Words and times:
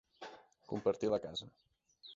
Compartir 0.71 1.13
la 1.15 1.21
casa. 1.29 1.51